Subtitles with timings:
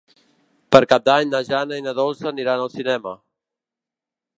[0.75, 3.19] Per Cap d'Any na Jana i na Dolça aniran al cinema.